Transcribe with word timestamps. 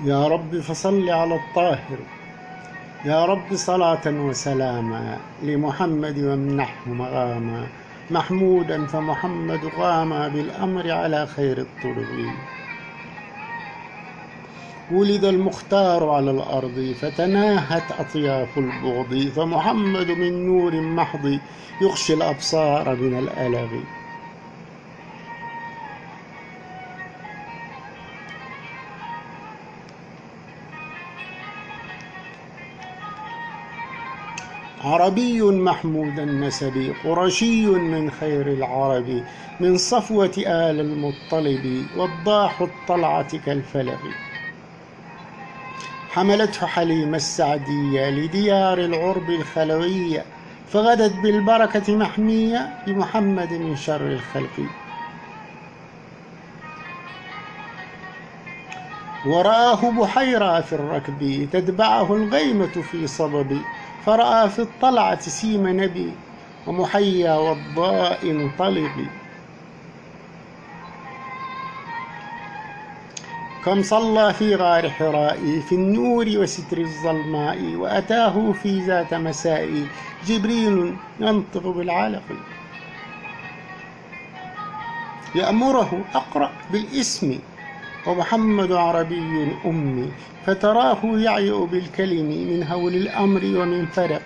يا 0.00 0.28
رب 0.28 0.60
فصل 0.60 1.10
على 1.10 1.34
الطاهر. 1.34 1.98
يا 3.04 3.24
رب 3.24 3.54
صلاة 3.54 4.06
وسلاما 4.06 5.18
لمحمد 5.42 6.18
وامنحه 6.18 6.90
مغاما 6.90 7.66
محمودا 8.10 8.86
فمحمد 8.86 9.60
قام 9.78 10.28
بالأمر 10.28 10.90
على 10.90 11.26
خير 11.26 11.58
الطرق. 11.58 12.34
ولد 14.92 15.24
المختار 15.24 16.10
على 16.10 16.30
الأرض 16.30 16.94
فتناهت 17.00 17.92
أطياف 18.00 18.58
البغض. 18.58 19.32
فمحمد 19.36 20.10
من 20.10 20.46
نور 20.46 20.80
محض 20.80 21.38
يغشي 21.80 22.14
الأبصار 22.14 22.96
من 22.96 23.18
الألغ. 23.18 23.68
عربي 34.84 35.42
محمود 35.42 36.18
النسب 36.18 36.96
قرشي 37.04 37.66
من 37.66 38.10
خير 38.10 38.46
العرب 38.52 39.24
من 39.60 39.76
صفوة 39.76 40.32
آل 40.38 40.80
المطلب 40.80 41.86
وضاح 41.96 42.60
الطلعة 42.60 43.38
كالفلق. 43.38 44.00
حملته 46.08 46.66
حليمة 46.66 47.16
السعدية 47.16 48.10
لديار 48.10 48.78
العرب 48.78 49.30
الخلوية 49.30 50.24
فغدت 50.68 51.12
بالبركة 51.22 51.96
محمية 51.96 52.74
بمحمد 52.86 53.52
من 53.52 53.76
شر 53.76 54.06
الخلق. 54.06 54.66
ورآه 59.26 59.90
بحيرة 59.90 60.60
في 60.60 60.72
الركب 60.72 61.48
تتبعه 61.52 62.14
الغيمة 62.14 62.82
في 62.90 63.06
صبب. 63.06 63.58
فرأى 64.06 64.50
في 64.50 64.58
الطلعة 64.58 65.20
سيم 65.20 65.80
نبي 65.80 66.12
ومحيا 66.66 67.34
والضاء 67.34 68.30
انطلق 68.30 69.06
كم 73.64 73.82
صلى 73.82 74.34
في 74.34 74.54
غار 74.54 74.90
حراء 74.90 75.60
في 75.68 75.74
النور 75.74 76.26
وستر 76.28 76.78
الظلماء 76.78 77.74
وأتاه 77.74 78.52
في 78.52 78.80
ذات 78.80 79.14
مساء 79.14 79.86
جبريل 80.26 80.96
ينطق 81.20 81.66
بالعلق 81.66 82.22
يأمره 85.34 86.04
أقرأ 86.14 86.52
بالاسم. 86.70 87.38
ومحمد 88.06 88.72
عربي 88.72 89.48
أمي 89.64 90.08
فتراه 90.46 90.98
يعيء 91.04 91.64
بالكلم 91.64 92.26
من 92.26 92.62
هول 92.62 92.94
الأمر 92.94 93.40
ومن 93.44 93.86
فرق 93.86 94.22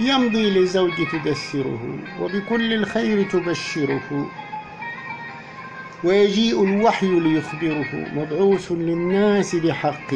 يمضي 0.00 0.50
لزوج 0.50 0.92
تدثره 1.12 1.98
وبكل 2.20 2.72
الخير 2.72 3.22
تبشره. 3.22 4.26
ويجيء 6.04 6.64
الوحي 6.64 7.20
ليخبره 7.20 8.06
مبعوث 8.14 8.72
للناس 8.72 9.56
بحق 9.56 10.14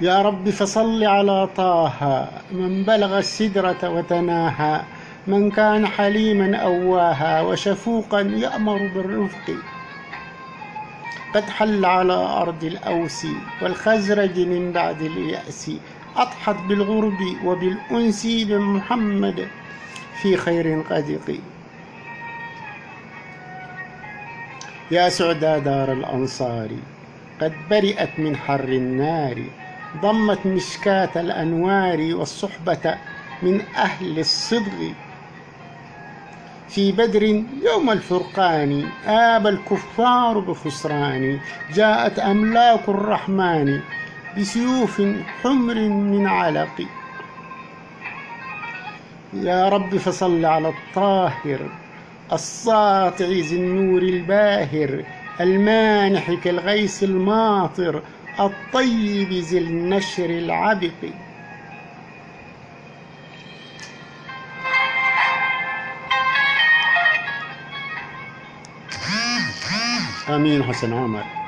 يا 0.00 0.22
رب 0.22 0.50
فصل 0.50 1.04
على 1.04 1.48
طه 1.56 2.28
من 2.52 2.82
بلغ 2.82 3.18
السدرة 3.18 3.88
وتناهى 3.88 4.80
من 5.26 5.50
كان 5.50 5.86
حليما 5.86 6.56
أواها 6.56 7.40
وشفوقا 7.40 8.20
يأمر 8.20 8.78
بالرفق. 8.94 9.54
قد 11.34 11.42
حل 11.42 11.84
على 11.84 12.12
أرض 12.12 12.64
الأوس 12.64 13.26
والخزرج 13.62 14.40
من 14.40 14.72
بعد 14.72 15.02
اليأس 15.02 15.70
أضحت 16.16 16.56
بالغرب 16.68 17.20
وبالأنس 17.44 18.26
بمحمد 18.26 19.48
في 20.22 20.36
خير 20.36 20.82
قدق. 20.90 21.38
يا 24.90 25.08
سعدى 25.08 25.60
دار 25.60 25.92
الأنصار 25.92 26.68
قد 27.40 27.52
برئت 27.70 28.18
من 28.18 28.36
حر 28.36 28.68
النار. 28.68 29.42
ضمت 30.00 30.46
مشكاة 30.46 31.10
الأنوار 31.16 32.14
والصحبة 32.14 32.94
من 33.42 33.60
أهل 33.76 34.18
الصدق. 34.18 34.92
في 36.68 36.92
بدر 36.92 37.22
يوم 37.62 37.90
الفرقان 37.90 38.88
آب 39.06 39.46
الكفار 39.46 40.38
بخسران 40.38 41.40
جاءت 41.74 42.18
أملاك 42.18 42.88
الرحمن 42.88 43.80
بسيوف 44.38 45.02
حمر 45.42 45.74
من 45.88 46.26
علق. 46.26 46.86
يا 49.34 49.68
رب 49.68 49.96
فصل 49.96 50.44
على 50.44 50.68
الطاهر 50.68 51.60
الساطع 52.32 53.24
ذي 53.24 53.56
النور 53.56 54.02
الباهر 54.02 55.04
المانح 55.40 56.32
كالغيث 56.32 57.02
الماطر 57.04 58.02
الطيب 58.40 59.32
ذي 59.32 59.58
النشر 59.58 60.24
العبق. 60.24 61.10
آمين 70.28 70.64
حسن 70.64 70.92
عمر. 70.92 71.43